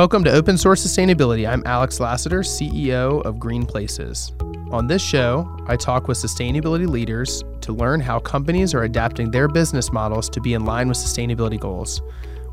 [0.00, 1.46] Welcome to Open Source Sustainability.
[1.46, 4.32] I'm Alex Lassiter, CEO of Green Places.
[4.70, 9.46] On this show, I talk with sustainability leaders to learn how companies are adapting their
[9.46, 12.00] business models to be in line with sustainability goals.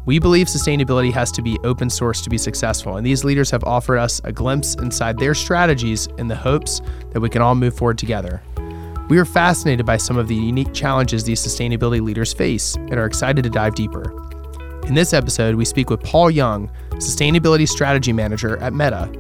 [0.06, 3.64] We believe sustainability has to be open source to be successful, and these leaders have
[3.64, 7.78] offered us a glimpse inside their strategies in the hopes that we can all move
[7.78, 8.42] forward together.
[9.08, 13.06] We are fascinated by some of the unique challenges these sustainability leaders face and are
[13.06, 14.12] excited to dive deeper.
[14.86, 19.12] In this episode, we speak with Paull Young, Sustainability Strategy Manager at Meta.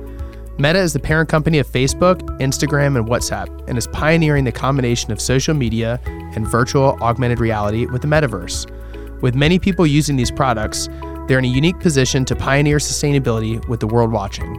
[0.57, 5.11] Meta is the parent company of Facebook, Instagram, and WhatsApp, and is pioneering the combination
[5.11, 8.65] of social media and virtual augmented reality with the metaverse.
[9.21, 10.89] With many people using these products,
[11.27, 14.51] they're in a unique position to pioneer sustainability with the world watching.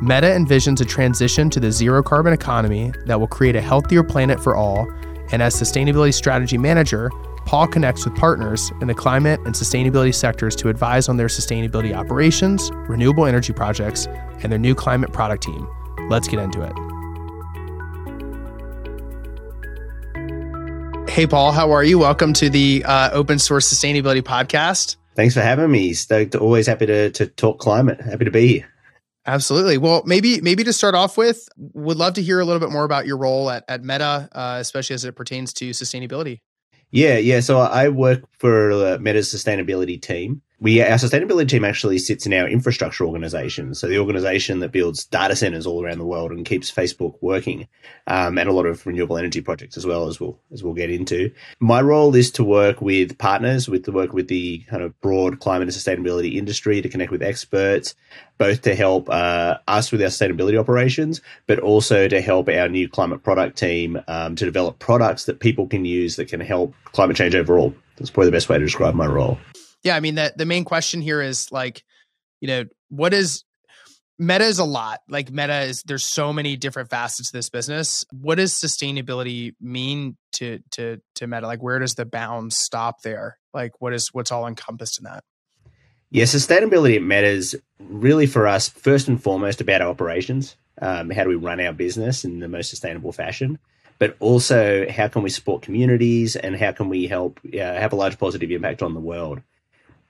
[0.00, 4.40] Meta envisions a transition to the zero carbon economy that will create a healthier planet
[4.40, 4.86] for all.
[5.32, 7.10] And as sustainability strategy manager,
[7.54, 11.94] Paull connects with partners in the climate and sustainability sectors to advise on their sustainability
[11.94, 14.06] operations, renewable energy projects,
[14.42, 15.68] and their new climate product team.
[16.10, 16.72] Let's get into it.
[21.08, 21.96] Hey, Paull, how are you?
[21.96, 24.96] Welcome to the uh, Open Source Sustainability Podcast.
[25.14, 25.92] Thanks for having me.
[25.92, 28.00] Stoked, always happy to, to talk climate.
[28.00, 28.68] Happy to be here.
[29.26, 29.78] Absolutely.
[29.78, 32.82] Well, maybe maybe to start off with, would love to hear a little bit more
[32.82, 36.40] about your role at, at Meta, uh, especially as it pertains to sustainability.
[36.94, 37.40] Yeah, yeah.
[37.40, 40.42] So I work for uh, Meta's sustainability team.
[40.60, 45.04] We our sustainability team actually sits in our infrastructure organization, so the organization that builds
[45.04, 47.66] data centers all around the world and keeps Facebook working,
[48.06, 50.90] um, and a lot of renewable energy projects as well as we'll as we'll get
[50.90, 51.32] into.
[51.58, 55.40] My role is to work with partners, with to work with the kind of broad
[55.40, 57.96] climate and sustainability industry to connect with experts,
[58.38, 62.88] both to help uh, us with our sustainability operations, but also to help our new
[62.88, 67.16] climate product team um, to develop products that people can use that can help climate
[67.16, 67.74] change overall.
[67.96, 69.36] That's probably the best way to describe my role
[69.84, 71.84] yeah, I mean that the main question here is like,
[72.40, 73.44] you know, what is
[74.18, 75.00] meta is a lot.
[75.08, 78.04] Like meta is there's so many different facets to this business.
[78.10, 81.46] What does sustainability mean to to to meta?
[81.46, 83.38] Like where does the bounds stop there?
[83.52, 85.22] Like what is what's all encompassed in that?
[86.10, 90.56] Yeah, sustainability matters really for us first and foremost about our operations.
[90.80, 93.58] Um, how do we run our business in the most sustainable fashion?
[93.98, 97.96] But also, how can we support communities and how can we help uh, have a
[97.96, 99.40] large positive impact on the world?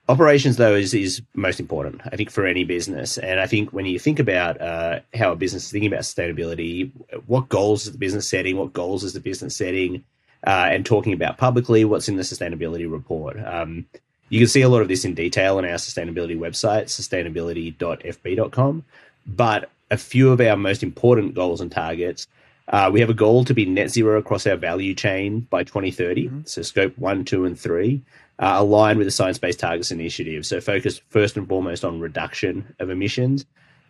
[0.07, 2.03] Operations, though, is is most important.
[2.05, 5.37] I think for any business, and I think when you think about uh, how a
[5.37, 6.91] business is thinking about sustainability,
[7.27, 10.05] what goals is the business setting, what goals is the business setting,
[10.47, 13.39] uh, and talking about publicly what's in the sustainability report.
[13.47, 13.87] Um,
[14.29, 18.85] you can see a lot of this in detail on our sustainability website, sustainability.fb.com.
[19.27, 22.27] But a few of our most important goals and targets.
[22.69, 26.27] Uh, we have a goal to be net zero across our value chain by 2030,
[26.27, 26.41] mm-hmm.
[26.45, 28.03] so scope one, two, and three
[28.39, 30.45] uh, aligned with the Science Based Targets Initiative.
[30.47, 33.47] So focused first and foremost on reduction of emissions.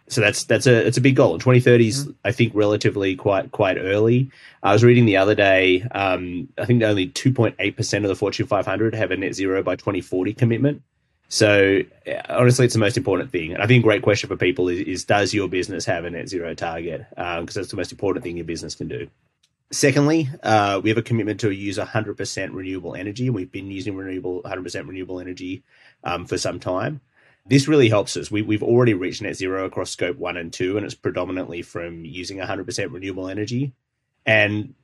[0.09, 1.33] So that's that's a it's a big goal.
[1.33, 2.13] And 2030 is, mm-hmm.
[2.25, 4.31] I think, relatively quite quite early.
[4.63, 5.83] I was reading the other day.
[5.93, 9.77] Um, I think only 2.8 percent of the Fortune 500 have a net zero by
[9.77, 10.83] 2040 commitment.
[11.29, 11.81] So
[12.29, 13.55] honestly, it's the most important thing.
[13.55, 16.11] And I think a great question for people is, is does your business have a
[16.11, 17.07] net zero target?
[17.11, 19.09] Because um, that's the most important thing your business can do.
[19.75, 23.29] Secondly, uh, we have a commitment to use 100% renewable energy.
[23.29, 25.65] We've been using renewable 100% renewable energy
[26.05, 27.01] um, for some time.
[27.47, 28.31] This really helps us.
[28.31, 32.05] We, we've already reached net zero across scope one and two, and it's predominantly from
[32.05, 33.73] using 100% renewable energy.
[34.25, 34.75] And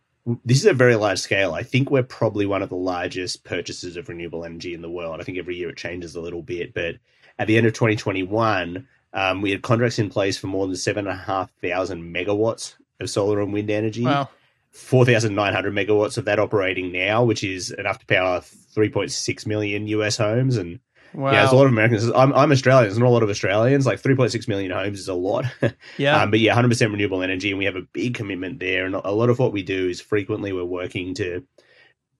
[0.44, 1.54] this is a very large scale.
[1.54, 5.20] I think we're probably one of the largest purchasers of renewable energy in the world.
[5.20, 6.96] I think every year it changes a little bit, but
[7.38, 11.06] at the end of 2021, um, we had contracts in place for more than seven
[11.06, 14.04] and a half thousand megawatts of solar and wind energy.
[14.04, 14.28] Wow.
[14.72, 20.56] 4,900 megawatts of that operating now, which is enough to power 3.6 million US homes.
[20.56, 20.78] And
[21.12, 21.32] wow.
[21.32, 22.10] yeah, there's a lot of Americans.
[22.14, 22.84] I'm, I'm Australian.
[22.84, 23.86] There's not a lot of Australians.
[23.86, 25.44] Like 3.6 million homes is a lot.
[25.98, 26.22] Yeah.
[26.22, 27.50] um, but yeah, 100% renewable energy.
[27.50, 28.86] And we have a big commitment there.
[28.86, 31.44] And a lot of what we do is frequently we're working to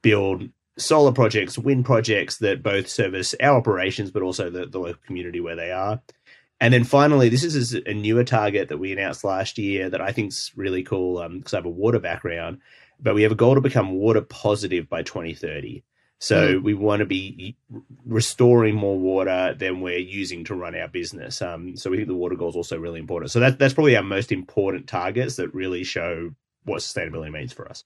[0.03, 5.00] build solar projects, wind projects that both service our operations, but also the, the local
[5.06, 6.00] community where they are.
[6.61, 10.12] And then finally, this is a newer target that we announced last year that I
[10.12, 12.59] think is really cool because um, I have a water background.
[13.03, 15.83] But we have a goal to become water positive by 2030.
[16.19, 16.62] So mm.
[16.62, 17.57] we want to be
[18.05, 21.41] restoring more water than we're using to run our business.
[21.41, 23.31] Um, so we think the water goal is also really important.
[23.31, 26.31] So that, that's probably our most important targets that really show
[26.65, 27.85] what sustainability means for us.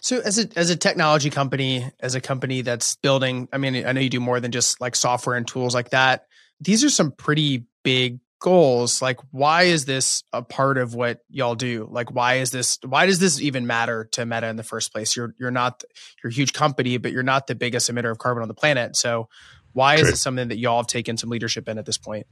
[0.00, 3.92] So as a as a technology company, as a company that's building, I mean, I
[3.92, 6.26] know you do more than just like software and tools like that.
[6.60, 11.54] These are some pretty big goals like why is this a part of what y'all
[11.54, 14.92] do like why is this why does this even matter to meta in the first
[14.92, 15.82] place you're you're not
[16.22, 18.94] you're a huge company but you're not the biggest emitter of carbon on the planet
[18.94, 19.26] so
[19.72, 20.06] why True.
[20.06, 22.26] is it something that y'all have taken some leadership in at this point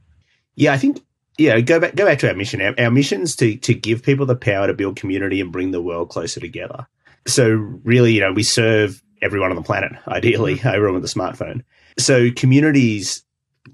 [0.55, 1.01] Yeah, I think
[1.37, 2.61] yeah, go back go back to our mission.
[2.61, 5.71] Our, our mission is to to give people the power to build community and bring
[5.71, 6.87] the world closer together.
[7.27, 7.49] So
[7.83, 10.67] really, you know, we serve everyone on the planet, ideally, mm-hmm.
[10.67, 11.63] everyone with a smartphone.
[11.97, 13.24] So communities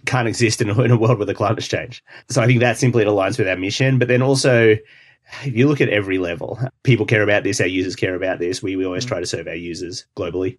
[0.06, 2.04] can't exist in a, in a world with a climate change.
[2.30, 4.00] So I think that simply aligns with our mission.
[4.00, 4.78] But then also,
[5.44, 8.62] if you look at every level, people care about this, our users care about this.
[8.62, 9.10] We, we always mm-hmm.
[9.10, 10.58] try to serve our users globally.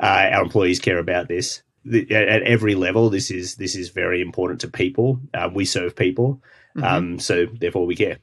[0.00, 1.62] Uh, our employees care about this.
[1.84, 5.20] The, at, at, every level, this is this is very important to people.
[5.34, 6.40] Uh, we serve people,
[6.76, 6.84] mm-hmm.
[6.84, 8.18] um, so therefore we care.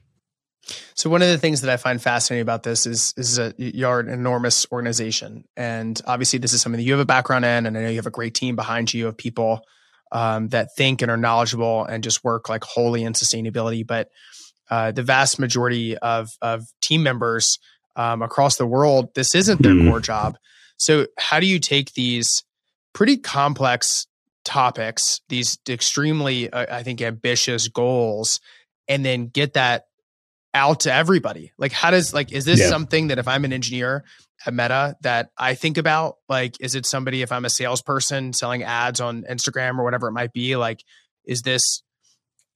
[0.94, 4.00] So one of the things that I find fascinating about this is is that you're
[4.00, 7.76] an enormous organization, and obviously this is something that you have a background in, and
[7.76, 9.62] I know you have a great team behind you of people
[10.12, 13.86] um, that think and are knowledgeable and just work like wholly in sustainability.
[13.86, 14.08] But
[14.70, 17.58] uh, the vast majority of of team members
[17.96, 19.88] um, across the world, this isn't their mm.
[19.88, 20.36] core job.
[20.76, 22.44] So how do you take these
[22.92, 24.06] pretty complex
[24.44, 28.40] topics, these extremely, uh, I think, ambitious goals,
[28.88, 29.84] and then get that
[30.54, 31.52] out to everybody?
[31.58, 32.68] Like, how does like is this yeah.
[32.68, 34.04] something that if I'm an engineer
[34.46, 36.16] at Meta that I think about?
[36.28, 40.12] Like, is it somebody if I'm a salesperson selling ads on Instagram or whatever it
[40.12, 40.56] might be?
[40.56, 40.82] Like,
[41.24, 41.82] is this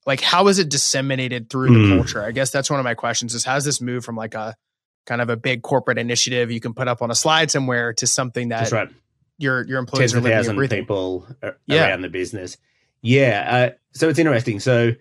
[0.06, 1.74] like how is it disseminated through mm.
[1.74, 1.96] the hmm.
[1.96, 2.22] culture?
[2.22, 4.54] I guess that's one of my questions is how's this move from like a
[5.06, 8.06] kind of a big corporate initiative you can put up on a slide somewhere to
[8.06, 8.88] something that right.
[9.38, 10.80] your your employees are living and breathing.
[10.80, 11.26] people
[11.66, 11.88] yeah.
[11.88, 12.56] around the business.
[13.02, 14.60] Yeah, uh, so it's interesting.
[14.60, 14.92] So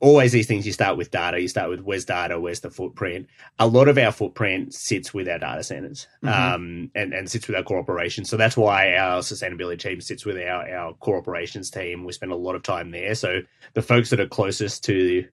[0.00, 1.40] always these things you start with data.
[1.40, 3.28] You start with where's data, where's the footprint.
[3.58, 6.54] A lot of our footprint sits with our data centers mm-hmm.
[6.54, 8.28] um, and, and sits with our core operations.
[8.28, 12.04] So that's why our sustainability team sits with our, our core operations team.
[12.04, 13.14] We spend a lot of time there.
[13.14, 13.40] So
[13.74, 15.26] the folks that are closest to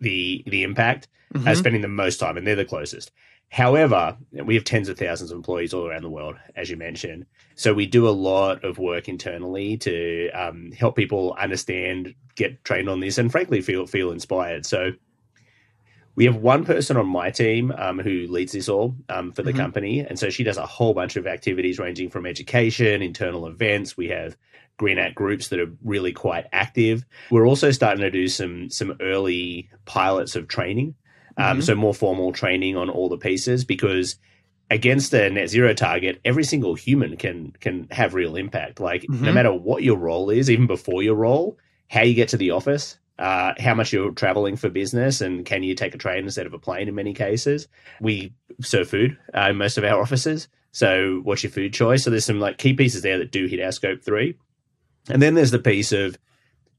[0.00, 1.46] the the impact mm-hmm.
[1.46, 3.10] are spending the most time and they're the closest.
[3.50, 7.26] However, we have tens of thousands of employees all around the world, as you mentioned.
[7.56, 12.88] So we do a lot of work internally to um, help people understand, get trained
[12.88, 14.66] on this, and frankly feel feel inspired.
[14.66, 14.92] So
[16.14, 19.50] we have one person on my team um, who leads this all um, for the
[19.50, 19.60] mm-hmm.
[19.60, 23.96] company, and so she does a whole bunch of activities ranging from education, internal events.
[23.96, 24.36] We have
[24.76, 27.04] Green Act groups that are really quite active.
[27.32, 30.94] We're also starting to do some some early pilots of training
[31.40, 31.60] um, mm-hmm.
[31.62, 34.16] So more formal training on all the pieces because
[34.70, 38.78] against a net zero target, every single human can can have real impact.
[38.78, 39.24] Like mm-hmm.
[39.24, 41.58] no matter what your role is, even before your role,
[41.88, 45.62] how you get to the office, uh, how much you're traveling for business, and can
[45.62, 46.88] you take a train instead of a plane?
[46.88, 47.68] In many cases,
[48.02, 50.46] we serve food uh, in most of our offices.
[50.72, 52.04] So what's your food choice?
[52.04, 54.36] So there's some like key pieces there that do hit our scope three,
[55.08, 56.18] and then there's the piece of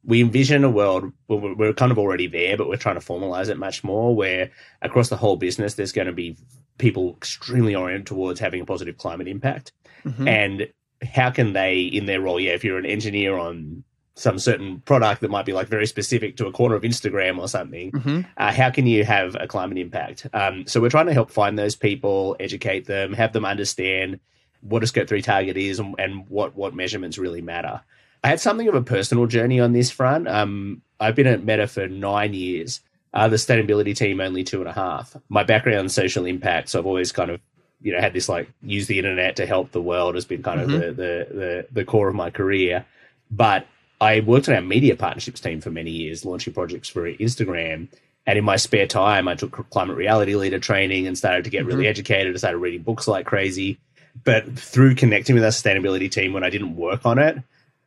[0.04, 3.50] we envision a world where we're kind of already there, but we're trying to formalize
[3.50, 4.16] it much more.
[4.16, 4.52] Where
[4.82, 6.38] across the whole business, there's going to be
[6.78, 9.72] people extremely oriented towards having a positive climate impact,
[10.04, 10.28] mm-hmm.
[10.28, 10.68] and
[11.04, 13.84] how can they, in their role, yeah, if you're an engineer on
[14.16, 17.48] some certain product that might be like very specific to a corner of Instagram or
[17.48, 18.22] something, mm-hmm.
[18.38, 20.28] uh, how can you have a climate impact?
[20.34, 24.20] Um, so we're trying to help find those people, educate them, have them understand
[24.62, 27.82] what a scope three target is and, and what what measurements really matter.
[28.24, 30.28] I had something of a personal journey on this front.
[30.28, 32.82] Um, I've been at Meta for nine years.
[33.14, 35.18] Uh, the sustainability team only two and a half.
[35.28, 37.42] My background in social impact, so I've always kind of
[37.82, 40.62] you know had this like use the internet to help the world has been kind
[40.62, 40.74] mm-hmm.
[40.74, 42.86] of the, the, the the core of my career.
[43.30, 43.68] But
[44.00, 47.88] I worked on our media partnerships team for many years, launching projects for Instagram.
[48.28, 51.62] And in my spare time, I took climate reality leader training and started to get
[51.62, 51.70] mm-hmm.
[51.70, 52.34] really educated.
[52.34, 53.80] I started reading books like crazy.
[54.24, 57.38] But through connecting with our sustainability team when I didn't work on it,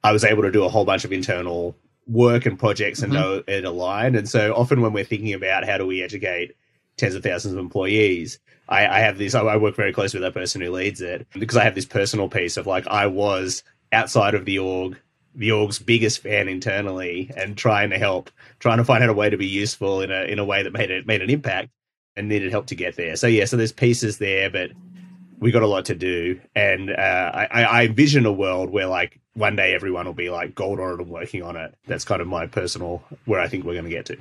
[0.04, 1.74] I was able to do a whole bunch of internal
[2.06, 3.22] work and projects and mm-hmm.
[3.22, 4.14] know it aligned.
[4.14, 6.54] And so often when we're thinking about how do we educate
[6.98, 10.38] tens of thousands of employees, I, I have this, I work very closely with that
[10.38, 14.34] person who leads it because I have this personal piece of like, I was outside
[14.34, 15.00] of the org,
[15.34, 19.30] the org's biggest fan internally and trying to help, trying to find out a way
[19.30, 21.70] to be useful in a, in a way that made it, made an impact
[22.14, 23.16] and needed help to get there.
[23.16, 24.70] So yeah, so there's pieces there, but
[25.44, 26.40] we got a lot to do.
[26.56, 30.54] And uh, I, I envision a world where like one day everyone will be like
[30.54, 31.74] gold on it and working on it.
[31.86, 34.16] That's kind of my personal where I think we're going to get to.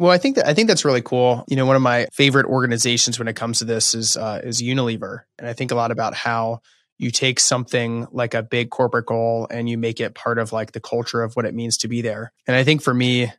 [0.00, 1.44] Well, I think that I think that's really cool.
[1.46, 4.60] You know, one of my favorite organizations when it comes to this is uh, is
[4.60, 6.62] Unilever, and I think a lot about how
[6.98, 10.72] you take something like a big corporate goal and you make it part of like
[10.72, 12.32] the culture of what it means to be there.
[12.48, 13.32] And I think for me,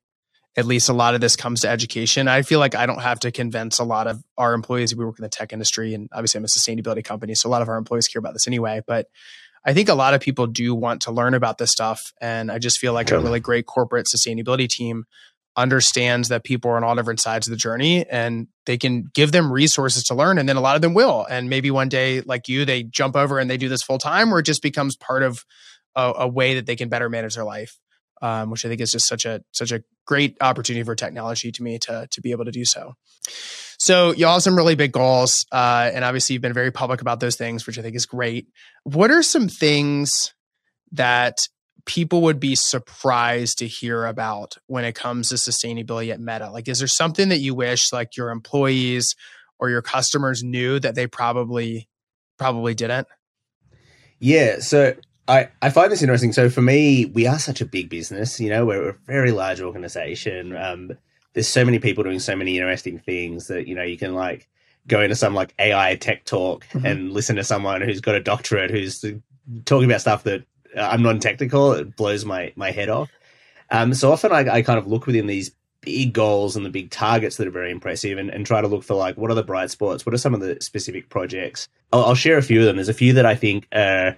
[0.56, 2.28] at least a lot of this comes to education.
[2.28, 4.96] I feel like I don't have to convince a lot of our employees.
[4.96, 7.62] We work in the tech industry, and obviously I'm a sustainability company, so a lot
[7.62, 8.82] of our employees care about this anyway.
[8.86, 9.08] But
[9.66, 12.14] I think a lot of people do want to learn about this stuff.
[12.22, 15.04] And I just feel like a really great corporate sustainability team
[15.58, 19.32] understands that people are on all different sides of the journey and they can give
[19.32, 20.38] them resources to learn.
[20.38, 21.26] And then a lot of them will.
[21.30, 24.34] And maybe one day, like you, they jump over and they do this full time,
[24.34, 25.44] or it just becomes part of
[25.96, 27.78] a, a way that they can better manage their life.
[28.22, 31.64] Um, which I think is just such a such a great opportunity for technology to
[31.64, 32.96] me to to be able to do so.
[33.80, 37.02] So you all have some really big goals, uh, and obviously you've been very public
[37.02, 38.48] about those things, which I think is great.
[38.84, 40.34] What are some things
[40.94, 41.48] that
[41.86, 46.52] people would be surprised to hear about when it comes to sustainability at Meta?
[46.52, 49.16] Like, is there something that you wish like your employees
[49.60, 51.88] or your customers knew that they probably
[52.38, 53.08] probably didn't?
[54.20, 54.96] Yeah, so
[55.28, 56.32] I, I find this interesting.
[56.32, 58.40] So for me, we are such a big business.
[58.40, 60.56] You know, we're a very large organization.
[60.56, 60.92] Um,
[61.34, 64.48] there's so many people doing so many interesting things that you know you can like
[64.88, 66.86] go into some like AI tech talk mm-hmm.
[66.86, 69.04] and listen to someone who's got a doctorate who's
[69.66, 71.74] talking about stuff that uh, I'm non-technical.
[71.74, 73.12] It blows my my head off.
[73.70, 76.90] Um, so often I, I kind of look within these big goals and the big
[76.90, 79.44] targets that are very impressive and, and try to look for like what are the
[79.44, 82.66] bright spots what are some of the specific projects I'll, I'll share a few of
[82.66, 84.18] them there's a few that i think are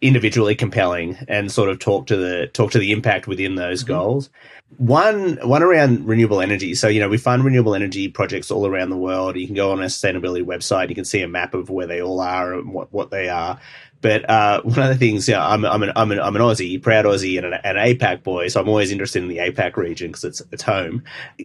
[0.00, 3.94] individually compelling and sort of talk to the talk to the impact within those mm-hmm.
[3.94, 4.30] goals.
[4.78, 6.74] One one around renewable energy.
[6.74, 9.36] So you know we fund renewable energy projects all around the world.
[9.36, 10.88] You can go on a sustainability website.
[10.88, 13.58] You can see a map of where they all are and what what they are.
[14.06, 16.80] But uh, one of the things, yeah, I'm I'm an I'm an, I'm an Aussie,
[16.80, 18.46] proud Aussie, and an, an APAC boy.
[18.46, 21.02] So I'm always interested in the APAC region because it's it's home.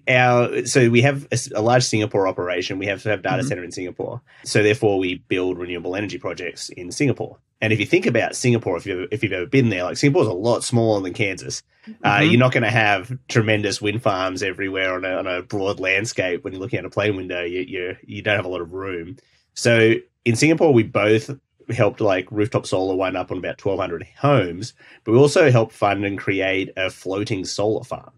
[0.08, 2.78] Our so we have a, a, large Singapore operation.
[2.78, 3.48] We have to have data mm-hmm.
[3.48, 4.22] center in Singapore.
[4.44, 7.40] So therefore, we build renewable energy projects in Singapore.
[7.62, 10.28] And if you think about Singapore, if you've if you've ever been there, like Singapore's
[10.28, 11.64] a lot smaller than Kansas.
[11.88, 12.06] Uh, mm-hmm.
[12.06, 15.80] Uh, you're not going to have tremendous wind farms everywhere on a, on a broad
[15.80, 16.44] landscape.
[16.44, 18.72] When you're looking at a plane window, you you you don't have a lot of
[18.72, 19.18] room.
[19.56, 21.32] So in Singapore, we both
[21.70, 26.06] helped like rooftop solar wind up on about 1,200 homes, but we also helped fund
[26.06, 28.12] and create a floating solar farm.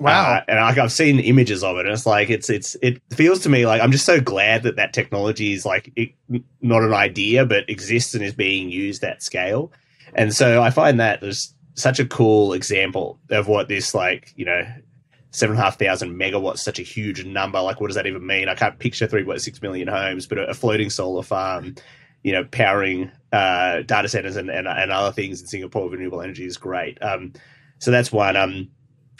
[0.00, 0.34] Wow!
[0.34, 3.40] Uh, and like I've seen images of it, and it's like it's it's it feels
[3.40, 6.10] to me like I'm just so glad that that technology is like it,
[6.60, 9.72] not an idea, but exists and is being used at scale.
[10.14, 14.44] And so I find that there's such a cool example of what this like you
[14.44, 14.64] know
[15.30, 17.60] seven and a half thousand megawatts, such a huge number.
[17.60, 18.48] Like, what does that even mean?
[18.48, 21.74] I can't picture three point six million homes, but a, a floating solar farm,
[22.28, 26.44] you know, powering uh, data centers and, and, and other things in Singapore, renewable energy
[26.44, 27.02] is great.
[27.02, 27.32] Um,
[27.78, 28.36] so that's one.
[28.36, 28.68] Um,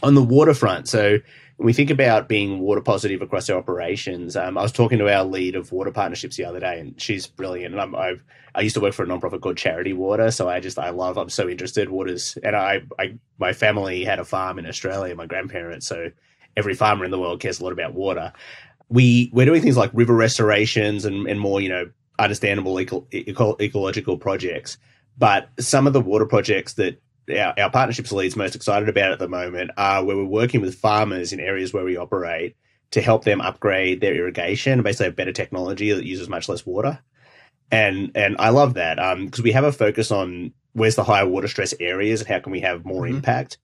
[0.03, 1.19] on the waterfront, so
[1.57, 5.11] when we think about being water positive across our operations, um, I was talking to
[5.11, 7.73] our lead of water partnerships the other day, and she's brilliant.
[7.73, 8.23] And I'm, I've,
[8.55, 11.17] i used to work for a nonprofit called Charity Water, so I just I love.
[11.17, 11.89] I'm so interested.
[11.89, 16.11] Waters, and I, I my family had a farm in Australia, my grandparents, so
[16.59, 18.35] every farmer in the world cares a lot about water.
[18.91, 23.57] We we're doing things like river restorations and, and more, you know, understandable eco- eco-
[23.61, 24.79] ecological projects.
[25.17, 29.19] But some of the water projects that our, our partnerships leads most excited about at
[29.19, 32.57] the moment are where we're working with farmers in areas where we operate
[32.91, 36.65] to help them upgrade their irrigation and basically have better technology that uses much less
[36.65, 36.99] water.
[37.71, 41.27] And and I love that because um, we have a focus on where's the higher
[41.27, 43.17] water stress areas and how can we have more mm-hmm.
[43.17, 43.59] impact.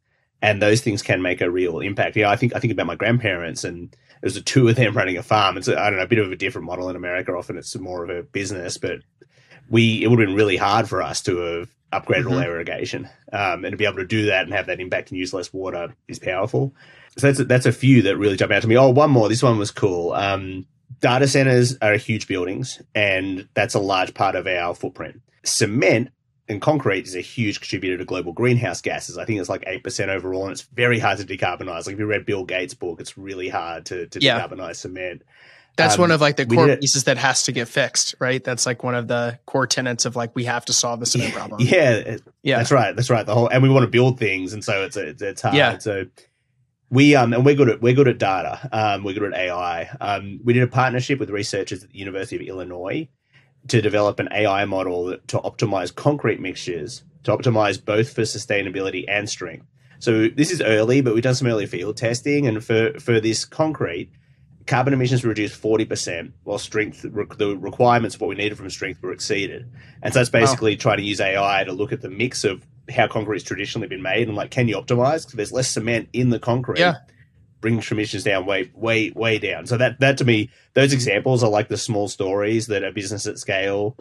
[0.44, 2.16] And those things can make a real impact.
[2.16, 5.16] Yeah, I think I think about my grandparents and there's the two of them running
[5.16, 5.56] a farm.
[5.56, 7.32] It's I don't know a bit of a different model in America.
[7.32, 8.98] Often it's more of a business, but
[9.70, 12.32] we it would have been really hard for us to have upgraded mm-hmm.
[12.32, 13.08] all our irrigation.
[13.32, 15.52] Um, and to be able to do that and have that impact and use less
[15.52, 16.74] water is powerful.
[17.16, 18.76] So that's a, that's a few that really jump out to me.
[18.76, 19.28] Oh, one more.
[19.28, 20.12] This one was cool.
[20.12, 20.66] Um,
[21.00, 25.22] data centers are huge buildings, and that's a large part of our footprint.
[25.44, 26.10] Cement
[26.48, 29.16] and concrete is a huge contributor to global greenhouse gases.
[29.16, 31.86] I think it's like 8% overall, and it's very hard to decarbonize.
[31.86, 34.40] Like if you read Bill Gates' book, it's really hard to, to yeah.
[34.40, 35.22] decarbonize cement.
[35.76, 38.42] That's um, one of like the core pieces that has to get fixed, right?
[38.44, 41.34] That's like one of the core tenets of like we have to solve the cement
[41.34, 41.60] problem.
[41.60, 42.94] Yeah, yeah, that's right.
[42.94, 43.26] That's right.
[43.26, 45.56] The whole and we want to build things, and so it's it's, it's hard.
[45.56, 45.78] Yeah.
[45.78, 46.06] So
[46.90, 48.68] we um and we're good at we're good at data.
[48.70, 49.88] Um, we're good at AI.
[50.00, 53.08] Um, we did a partnership with researchers at the University of Illinois
[53.68, 59.28] to develop an AI model to optimize concrete mixtures to optimize both for sustainability and
[59.28, 59.66] strength.
[59.99, 63.44] So this is early, but we've done some early field testing, and for for this
[63.44, 64.11] concrete
[64.66, 69.02] carbon emissions were reduced 40%, while strength, the requirements of what we needed from strength
[69.02, 69.71] were exceeded.
[70.02, 73.06] And so it's basically trying to use AI to look at the mix of how
[73.06, 75.25] concrete's traditionally been made and like, can you optimize?
[75.25, 76.78] Because there's less cement in the concrete.
[76.78, 76.97] Yeah.
[77.64, 79.64] Bring emissions down way, way, way down.
[79.64, 83.26] So that, that to me, those examples are like the small stories that a business
[83.26, 83.97] at scale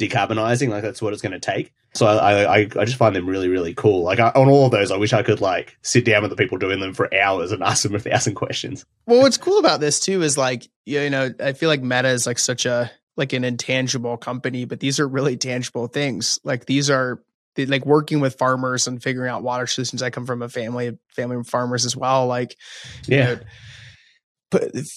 [0.00, 0.68] decarbonizing.
[0.68, 1.72] Like that's what it's going to take.
[1.94, 4.02] So I, I, I just find them really, really cool.
[4.02, 6.36] Like I, on all of those, I wish I could like sit down with the
[6.36, 8.84] people doing them for hours and ask them a thousand questions.
[9.06, 12.26] Well, what's cool about this too is like, you know, I feel like Meta is
[12.26, 16.40] like such a, like an intangible company, but these are really tangible things.
[16.42, 17.22] Like these are
[17.56, 20.02] like working with farmers and figuring out water solutions.
[20.02, 22.26] I come from a family, family of farmers as well.
[22.26, 22.56] Like,
[23.06, 23.30] yeah.
[23.30, 23.42] You know,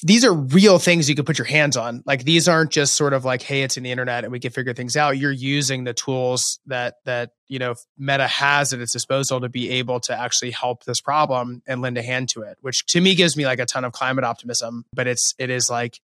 [0.03, 2.03] these are real things you can put your hands on.
[2.05, 4.51] Like these aren't just sort of like, hey, it's in the internet and we can
[4.51, 5.17] figure things out.
[5.17, 9.71] You're using the tools that that you know Meta has at its disposal to be
[9.71, 13.15] able to actually help this problem and lend a hand to it, which to me
[13.15, 14.85] gives me like a ton of climate optimism.
[14.93, 15.99] But it's it is like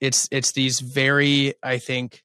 [0.00, 2.22] it's it's these very I think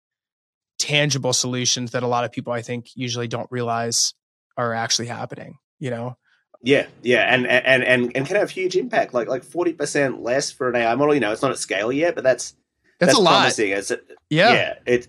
[0.79, 4.15] tangible solutions that a lot of people I think usually don't realize
[4.57, 5.57] are actually happening.
[5.77, 6.17] You know,
[6.61, 10.51] yeah, yeah, and and and and can have huge impact, like like forty percent less
[10.51, 11.13] for an AI model.
[11.13, 12.55] You know, it's not at scale yet, but that's
[12.99, 13.39] that's, that's a lot.
[13.39, 13.71] Promising.
[13.71, 13.91] It's
[14.29, 14.73] yeah, yeah.
[14.85, 15.07] It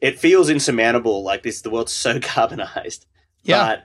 [0.00, 1.22] it feels insurmountable.
[1.22, 3.06] Like this, the world's so carbonized.
[3.42, 3.84] Yeah, but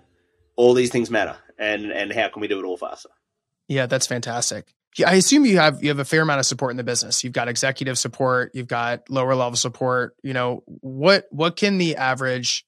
[0.55, 3.09] all these things matter, and and how can we do it all faster?
[3.67, 4.73] Yeah, that's fantastic.
[5.05, 7.23] I assume you have you have a fair amount of support in the business.
[7.23, 10.15] You've got executive support, you've got lower level support.
[10.23, 12.65] You know what what can the average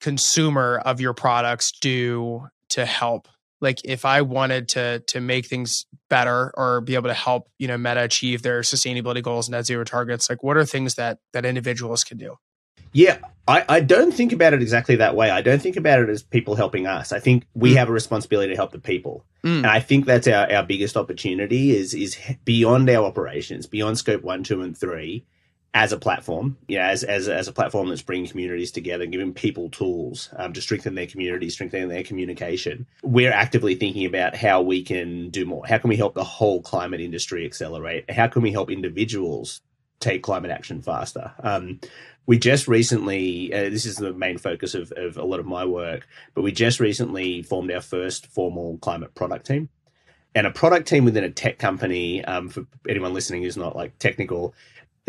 [0.00, 3.28] consumer of your products do to help
[3.60, 7.66] like if i wanted to to make things better or be able to help you
[7.66, 11.18] know meta achieve their sustainability goals and net zero targets like what are things that
[11.32, 12.36] that individuals can do
[12.94, 16.08] yeah I, I don't think about it exactly that way i don't think about it
[16.08, 17.76] as people helping us i think we mm.
[17.76, 19.58] have a responsibility to help the people mm.
[19.58, 24.22] and i think that's our, our biggest opportunity is is beyond our operations beyond scope
[24.22, 25.26] one two and three
[25.74, 29.34] as a platform, you know, as, as, as a platform that's bringing communities together, giving
[29.34, 32.86] people tools um, to strengthen their community, strengthen their communication.
[33.02, 35.66] We're actively thinking about how we can do more.
[35.66, 38.08] How can we help the whole climate industry accelerate?
[38.08, 39.62] How can we help individuals
[39.98, 41.32] take climate action faster?
[41.40, 41.80] Um,
[42.26, 45.64] we just recently, uh, this is the main focus of, of a lot of my
[45.64, 49.68] work, but we just recently formed our first formal climate product team
[50.34, 53.98] and a product team within a tech company um, for anyone listening who's not like
[53.98, 54.54] technical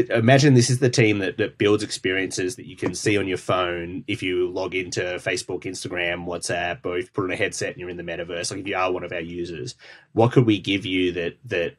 [0.10, 3.38] imagine this is the team that, that builds experiences that you can see on your
[3.38, 7.70] phone if you log into Facebook, Instagram, WhatsApp, or if you put on a headset
[7.70, 8.52] and you're in the metaverse.
[8.52, 9.76] Like if you are one of our users,
[10.14, 11.78] what could we give you that that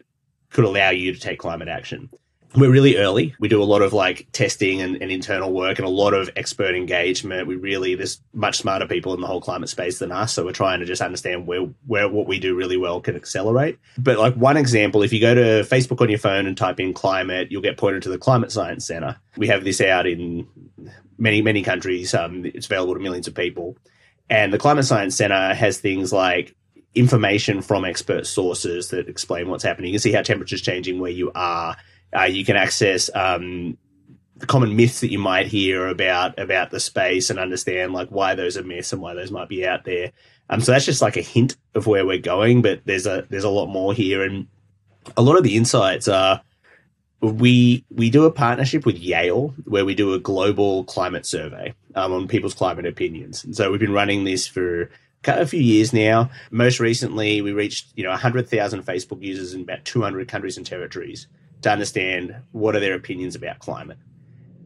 [0.51, 2.09] could allow you to take climate action?
[2.57, 3.35] We're really early.
[3.39, 6.31] We do a lot of like testing and, and, internal work and a lot of
[6.37, 7.47] expert engagement.
[7.47, 10.53] We really there's much smarter people in the whole climate space than us, so we're
[10.53, 13.79] trying to just understand where where what we do really well can accelerate.
[13.99, 16.93] But like one example, if you go to Facebook on your phone and type in
[16.93, 19.17] climate, you'll get pointed to the Climate Science Center.
[19.37, 20.49] We have this out in
[21.19, 22.15] many many countries.
[22.15, 23.77] Um, it's available to millions of people,
[24.31, 26.55] and the Climate Science Center has things like
[26.95, 29.89] information from expert sources that explain what's happening.
[29.89, 31.77] You can see how temperature's changing where you are
[32.17, 33.77] uh, you can access um,
[34.37, 38.35] the common myths that you might hear about about the space and understand like why
[38.35, 40.13] those are myths and why those might be out there.
[40.49, 43.45] Um, so that's just like a hint of where we're going, but there's a there's
[43.45, 44.47] a lot more here, and
[45.17, 46.43] a lot of the insights are
[47.21, 52.13] we we do a partnership with Yale where we do a global climate survey um,
[52.13, 54.91] on people's climate opinions, and so we've been running this for
[55.27, 56.31] a few years now.
[56.51, 61.27] Most recently, we reached you know 100,000 Facebook users in about 200 countries and territories
[61.67, 63.99] to understand what are their opinions about climate.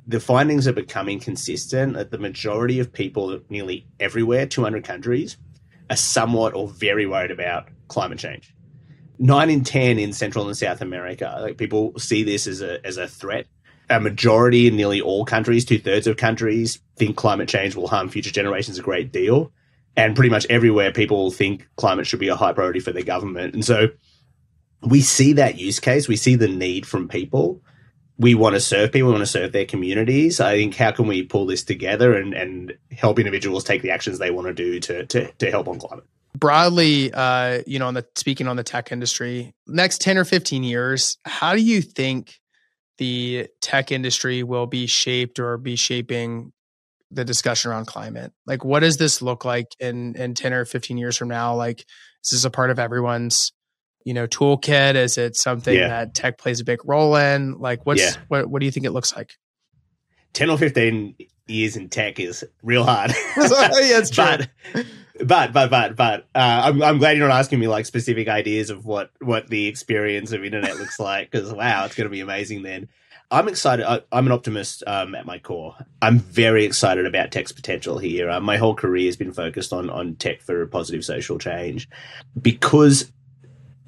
[0.06, 5.38] The findings are becoming consistent that the majority of people, nearly everywhere, 200 countries,
[5.88, 8.54] are somewhat or very worried about climate change.
[9.18, 12.98] Nine in 10 in Central and South America, like people see this as a, as
[12.98, 13.46] a threat.
[13.88, 18.10] A majority in nearly all countries, two thirds of countries, think climate change will harm
[18.10, 19.52] future generations a great deal.
[19.96, 23.54] And pretty much everywhere, people think climate should be a high priority for their government.
[23.54, 23.88] And so
[24.82, 26.08] we see that use case.
[26.08, 27.62] We see the need from people.
[28.18, 29.08] We want to serve people.
[29.08, 30.40] We want to serve their communities.
[30.40, 34.18] I think how can we pull this together and, and help individuals take the actions
[34.18, 36.04] they want to do to, to, to help on climate?
[36.36, 40.62] Broadly, uh, you know, on the speaking on the tech industry, next 10 or 15
[40.62, 42.38] years, how do you think
[42.98, 46.52] the tech industry will be shaped or be shaping
[47.10, 48.32] the discussion around climate?
[48.46, 51.54] Like, what does this look like in, in 10 or 15 years from now?
[51.56, 53.52] Like, this is this a part of everyone's
[54.04, 54.94] you know toolkit?
[54.94, 55.88] Is it something yeah.
[55.88, 57.58] that tech plays a big role in?
[57.58, 58.20] Like, what's yeah.
[58.28, 59.36] what what do you think it looks like?
[60.32, 63.10] Ten or fifteen years in tech is real hard.
[63.36, 64.24] yeah, it's true.
[64.72, 68.28] but, but but but but uh, I'm I'm glad you're not asking me like specific
[68.28, 72.10] ideas of what what the experience of internet looks like because wow, it's going to
[72.10, 72.88] be amazing then.
[73.32, 73.86] I'm excited.
[73.86, 75.76] I, am an optimist um, at my core.
[76.02, 78.28] I'm very excited about tech's potential here.
[78.28, 81.88] Uh, my whole career has been focused on on tech for positive social change
[82.40, 83.12] because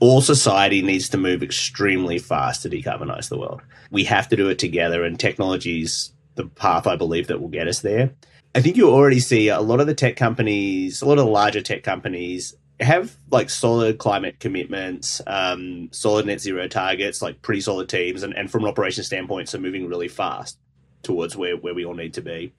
[0.03, 3.62] all society needs to move extremely fast to decarbonize the world.
[3.93, 7.47] We have to do it together, and technology is the path I believe that will
[7.47, 8.11] get us there.
[8.53, 11.31] I think you already see a lot of the tech companies, a lot of the
[11.31, 17.61] larger tech companies have like solid climate commitments, um, solid net zero targets, like pretty
[17.61, 20.59] solid teams, and, and from an operation standpoint, so moving really fast
[21.05, 22.53] towards where, where we all need to be.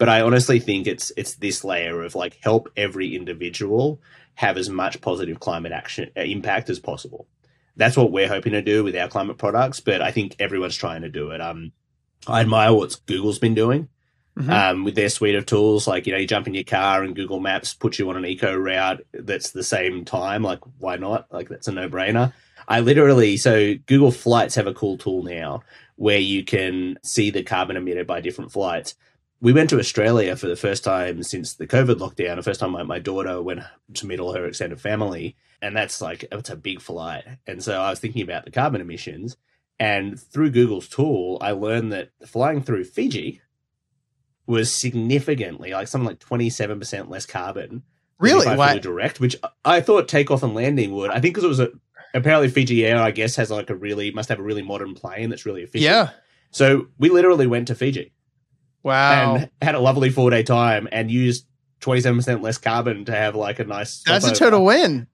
[0.00, 4.00] But I honestly think it's it's this layer of like help every individual
[4.34, 7.28] have as much positive climate action uh, impact as possible.
[7.76, 9.80] that's what we're hoping to do with our climate products.
[9.80, 11.42] But I think everyone's trying to do it.
[11.42, 11.72] Um,
[12.26, 13.88] I admire what Google's been doing
[14.38, 14.50] mm-hmm.
[14.50, 15.86] um, with their suite of tools.
[15.86, 18.24] Like, you know, you jump in your car and Google Maps puts you on an
[18.24, 20.42] eco route that's the same time.
[20.42, 21.30] Like, why not?
[21.30, 22.32] Like, that's a no brainer.
[22.66, 25.62] I literally, so Google Flights have a cool tool now
[25.96, 28.94] where you can see the carbon emitted by different flights.
[29.40, 32.36] We went to Australia for the first time since the COVID lockdown.
[32.36, 33.62] The first time my, my daughter went
[33.94, 35.36] to meet all her extended family.
[35.62, 37.24] And that's like, it's a big flight.
[37.46, 39.36] And so I was thinking about the carbon emissions.
[39.78, 43.40] And through Google's tool, I learned that flying through Fiji,
[44.50, 47.84] was significantly like something like 27% less carbon.
[48.18, 48.46] Really?
[48.46, 48.78] Why?
[48.78, 51.10] direct, which I thought takeoff and landing would.
[51.10, 51.70] I think because it was a,
[52.12, 55.30] apparently Fiji Air, I guess, has like a really, must have a really modern plane
[55.30, 55.90] that's really efficient.
[55.90, 56.10] Yeah.
[56.50, 58.12] So we literally went to Fiji.
[58.82, 59.36] Wow.
[59.36, 61.46] And had a lovely four day time and used
[61.80, 64.02] 27% less carbon to have like a nice.
[64.02, 65.06] That's a total win.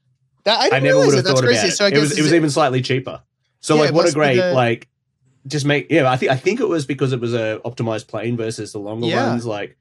[0.45, 1.59] That, I, I never would have thought crazy.
[1.59, 1.73] about it.
[1.73, 3.23] So I guess it was, it was even slightly cheaper.
[3.61, 4.53] So yeah, like, what a great the...
[4.53, 4.89] like
[5.47, 6.11] just make yeah.
[6.11, 9.07] I think I think it was because it was a optimized plane versus the longer
[9.09, 9.29] yeah.
[9.29, 9.45] ones.
[9.45, 9.77] Like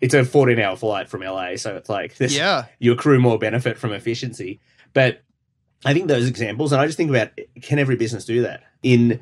[0.00, 2.34] it's a 14 hour flight from LA, so it's like this.
[2.34, 4.60] Yeah, you accrue more benefit from efficiency.
[4.94, 5.22] But
[5.84, 9.20] I think those examples, and I just think about can every business do that in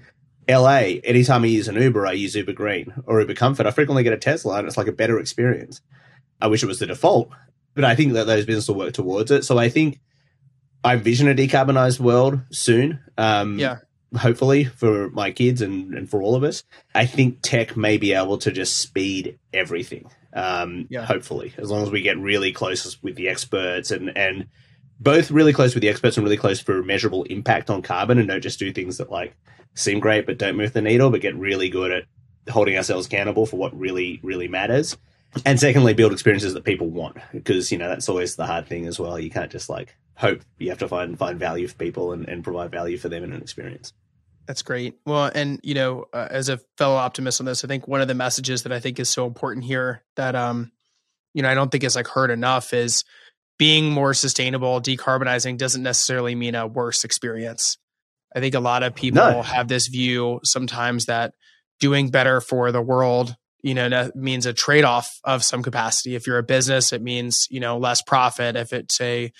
[0.48, 1.00] LA?
[1.04, 3.66] Anytime I use an Uber, I use Uber Green or Uber Comfort.
[3.66, 5.80] I frequently get a Tesla, and it's like a better experience.
[6.40, 7.30] I wish it was the default,
[7.74, 9.44] but I think that those businesses will work towards it.
[9.44, 10.00] So I think
[10.84, 13.00] I envision a decarbonized world soon.
[13.16, 13.78] Um, yeah
[14.16, 16.62] hopefully for my kids and, and for all of us.
[16.94, 20.10] I think tech may be able to just speed everything.
[20.32, 21.04] Um, yeah.
[21.04, 24.48] Hopefully, as long as we get really close with the experts and and
[24.98, 28.28] both really close with the experts and really close for measurable impact on carbon, and
[28.28, 29.36] don't just do things that like
[29.74, 32.04] seem great but don't move the needle, but get really good at
[32.50, 34.96] holding ourselves accountable for what really really matters.
[35.44, 38.86] And secondly, build experiences that people want because you know that's always the hard thing
[38.86, 39.18] as well.
[39.18, 40.42] You can't just like hope.
[40.58, 43.32] You have to find find value for people and, and provide value for them in
[43.32, 43.92] an experience.
[44.46, 44.96] That's great.
[45.04, 48.08] Well, and you know, uh, as a fellow optimist on this, I think one of
[48.08, 50.72] the messages that I think is so important here that um,
[51.34, 53.04] you know, I don't think is like heard enough is
[53.58, 57.78] being more sustainable, decarbonizing doesn't necessarily mean a worse experience.
[58.34, 59.42] I think a lot of people no.
[59.42, 61.32] have this view sometimes that
[61.80, 66.14] doing better for the world, you know, means a trade-off of some capacity.
[66.14, 68.56] If you're a business, it means, you know, less profit.
[68.56, 69.32] If it's a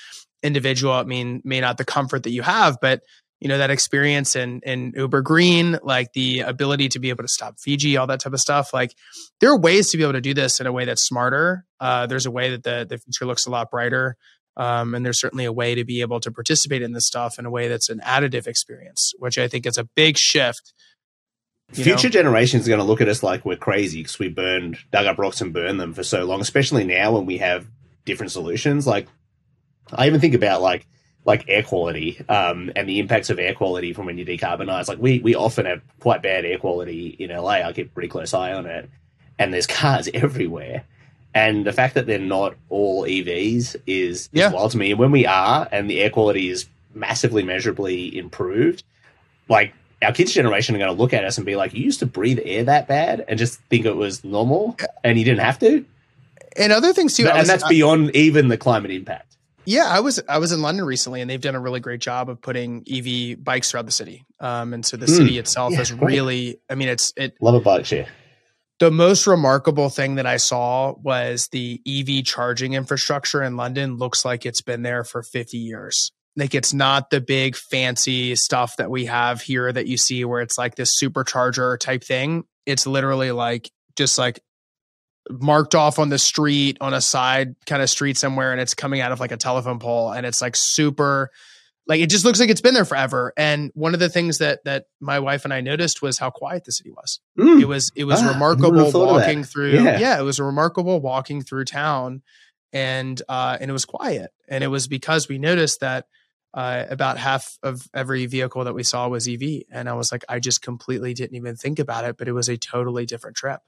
[0.42, 3.02] individual, it mean may not the comfort that you have, but
[3.40, 7.28] you know that experience in in uber green like the ability to be able to
[7.28, 8.94] stop fiji all that type of stuff like
[9.40, 12.06] there are ways to be able to do this in a way that's smarter uh,
[12.06, 14.16] there's a way that the the future looks a lot brighter
[14.58, 17.44] um, and there's certainly a way to be able to participate in this stuff in
[17.44, 20.72] a way that's an additive experience which i think is a big shift
[21.72, 22.12] Future know?
[22.12, 25.18] generations are going to look at us like we're crazy because we burned, dug up
[25.18, 27.66] rocks and burned them for so long, especially now when we have
[28.04, 28.86] different solutions.
[28.86, 29.08] Like,
[29.92, 30.86] I even think about like
[31.26, 34.88] like air quality um, and the impacts of air quality from when you decarbonize.
[34.88, 37.62] Like we we often have quite bad air quality in LA.
[37.66, 38.88] I keep a pretty close eye on it,
[39.38, 40.84] and there's cars everywhere.
[41.34, 44.46] And the fact that they're not all EVs is, yeah.
[44.46, 44.92] is wild to me.
[44.92, 48.82] And when we are, and the air quality is massively measurably improved,
[49.46, 51.98] like our kids' generation are going to look at us and be like, "You used
[51.98, 55.58] to breathe air that bad," and just think it was normal, and you didn't have
[55.58, 55.84] to.
[56.56, 59.35] And other things too, and was, that's I, beyond even the climate impact.
[59.66, 62.30] Yeah, I was I was in London recently, and they've done a really great job
[62.30, 64.24] of putting EV bikes throughout the city.
[64.40, 67.34] Um, and so the mm, city itself yeah, is really, I mean, it's it.
[67.40, 68.06] Love a bike share.
[68.78, 73.96] The most remarkable thing that I saw was the EV charging infrastructure in London.
[73.96, 76.12] Looks like it's been there for fifty years.
[76.36, 80.42] Like it's not the big fancy stuff that we have here that you see where
[80.42, 82.44] it's like this supercharger type thing.
[82.66, 84.40] It's literally like just like
[85.30, 89.00] marked off on the street on a side kind of street somewhere and it's coming
[89.00, 91.30] out of like a telephone pole and it's like super
[91.86, 94.62] like it just looks like it's been there forever and one of the things that
[94.64, 97.60] that my wife and i noticed was how quiet the city was mm.
[97.60, 99.98] it was it was ah, remarkable walking through yeah.
[99.98, 100.18] yeah.
[100.18, 102.22] it was remarkable walking through town
[102.72, 106.06] and uh and it was quiet and it was because we noticed that
[106.54, 110.24] uh, about half of every vehicle that we saw was ev and i was like
[110.28, 113.60] i just completely didn't even think about it but it was a totally different trip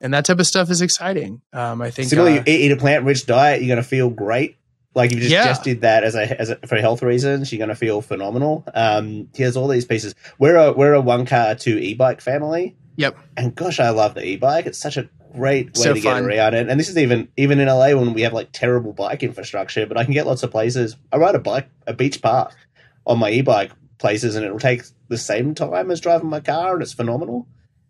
[0.00, 1.42] and that type of stuff is exciting.
[1.52, 4.10] Um, I think similarly, uh, you eat a plant rich diet, you're going to feel
[4.10, 4.56] great.
[4.94, 5.44] Like if you just, yeah.
[5.44, 8.64] just did that as a, as a, for health reasons, you're going to feel phenomenal.
[8.74, 10.14] Um, here's all these pieces.
[10.38, 12.76] We're a we're a one car two e bike family.
[12.96, 13.18] Yep.
[13.36, 14.66] And gosh, I love the e bike.
[14.66, 16.22] It's such a great way so to fun.
[16.22, 16.68] get around it.
[16.68, 19.96] And this is even even in LA when we have like terrible bike infrastructure, but
[19.96, 20.96] I can get lots of places.
[21.12, 22.54] I ride a bike a beach park
[23.06, 26.74] on my e bike places, and it'll take the same time as driving my car,
[26.74, 27.48] and it's phenomenal.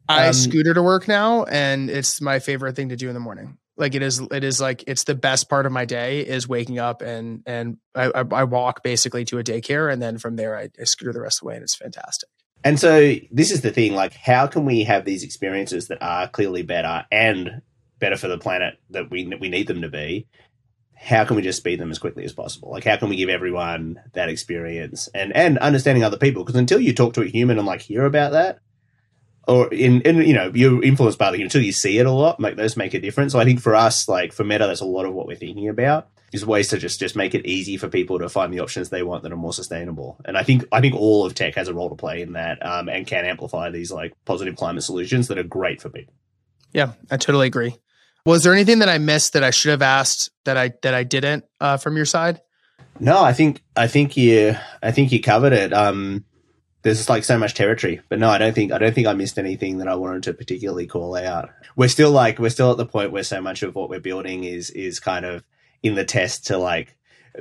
[0.09, 3.21] I um, scooter to work now, and it's my favorite thing to do in the
[3.21, 3.59] morning.
[3.77, 6.79] Like it is, it is like it's the best part of my day is waking
[6.79, 10.57] up and and I, I, I walk basically to a daycare and then from there
[10.57, 12.29] I, I scooter the rest of the way and it's fantastic.
[12.63, 16.29] And so this is the thing: like, how can we have these experiences that are
[16.29, 17.63] clearly better and
[17.99, 20.27] better for the planet that we we need them to be?
[20.97, 22.71] How can we just speed them as quickly as possible?
[22.71, 26.45] Like, how can we give everyone that experience and and understanding other people?
[26.45, 28.61] Because until you talk to a human and like hear about that,
[29.47, 32.41] or in, in you know you're influenced by the until you see it a lot
[32.41, 33.33] like those make a difference.
[33.33, 35.69] So i think for us like for meta that's a lot of what we're thinking
[35.69, 38.91] about is ways to just just make it easy for people to find the options
[38.91, 40.19] they want that are more sustainable.
[40.25, 42.65] And i think i think all of tech has a role to play in that
[42.67, 46.15] um, and can amplify these like positive climate solutions that are great for people.
[46.73, 47.77] Yeah i totally agree.
[48.27, 51.05] Was there anything that i missed that i should have asked that i that i
[51.05, 52.41] didn't uh, from your side?
[52.99, 55.73] No i think i think you i think you covered it.
[55.73, 56.25] Um
[56.85, 58.01] there's like so much territory.
[58.09, 60.35] But no, I don't think I don't think I missed anything that I wanted to
[60.35, 61.51] particularly call out.
[61.75, 64.45] We're still like we're still at the point where so much of what we're building
[64.45, 65.43] is is kind of
[65.83, 66.95] in the test to like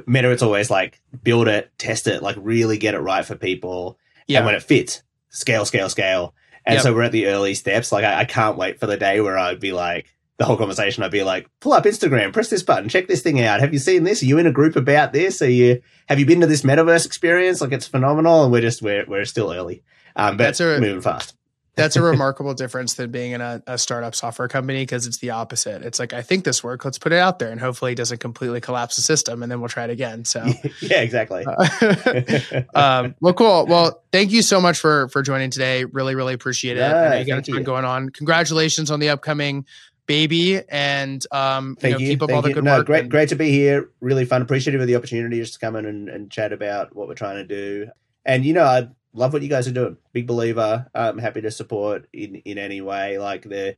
[0.08, 0.32] meta.
[0.32, 4.00] It's always like build it, test it, like really get it right for people.
[4.28, 4.40] Yeah.
[4.40, 6.34] And when it fits, scale, scale, scale.
[6.66, 6.84] And yep.
[6.84, 7.92] so we're at the early steps.
[7.92, 11.04] Like I, I can't wait for the day where I'd be like, the whole conversation,
[11.04, 13.60] I'd be like, pull up Instagram, press this button, check this thing out.
[13.60, 14.24] Have you seen this?
[14.24, 15.42] Are you in a group about this?
[15.42, 17.62] Are you, have you been to this metaverse experience?
[17.62, 18.44] Like it's phenomenal.
[18.44, 19.84] And we're just, we're, we're still early.
[20.16, 21.36] Um, but that's a, moving fast.
[21.76, 25.32] that's a remarkable difference than being in a, a startup software company because it's the
[25.32, 25.82] opposite.
[25.82, 26.86] It's like, I think this works.
[26.86, 29.60] Let's put it out there and hopefully it doesn't completely collapse the system and then
[29.60, 30.24] we'll try it again.
[30.26, 30.46] So
[30.82, 31.46] yeah, exactly.
[31.46, 33.66] Uh, um, well, cool.
[33.66, 35.86] Well, thank you so much for, for joining today.
[35.86, 36.82] Really, really appreciate it.
[36.82, 37.64] Yeah, you got a ton you.
[37.64, 38.10] going on.
[38.10, 39.66] Congratulations on the upcoming
[40.06, 42.56] baby and um Thank you, know, keep up Thank all the you.
[42.56, 42.86] good no, work.
[42.86, 43.90] Great, and- great to be here.
[44.00, 44.42] Really fun.
[44.42, 47.38] Appreciative of the opportunity just to come in and, and chat about what we're trying
[47.38, 47.90] to do.
[48.26, 49.98] And you know, I love what you guys are doing.
[50.12, 50.88] Big believer.
[50.94, 53.18] I'm happy to support in in any way.
[53.18, 53.78] Like the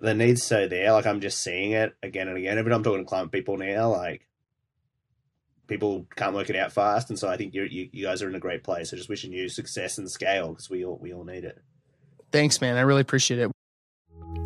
[0.00, 0.92] the needs so there.
[0.92, 2.58] Like I'm just seeing it again and again.
[2.58, 4.26] Every time I'm talking to client people now, like
[5.68, 8.34] people can't work it out fast, and so I think you you guys are in
[8.34, 8.90] a great place.
[8.90, 11.58] So just wishing you success and scale because we all we all need it.
[12.32, 12.76] Thanks, man.
[12.76, 13.51] I really appreciate it.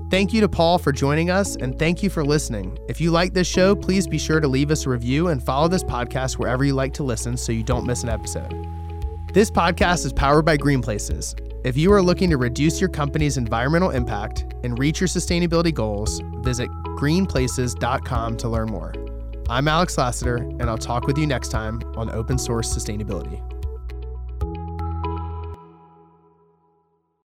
[0.09, 2.79] Thank you to Paull for joining us, and thank you for listening.
[2.89, 5.67] If you like this show, please be sure to leave us a review and follow
[5.67, 8.69] this podcast wherever you like to listen so you don't miss an episode.
[9.33, 11.35] This podcast is powered by Green Places.
[11.65, 16.21] If you are looking to reduce your company's environmental impact and reach your sustainability goals,
[16.37, 18.95] visit greenplaces.com to learn more.
[19.49, 23.43] I'm Alex Lassiter, and I'll talk with you next time on Open Source Sustainability.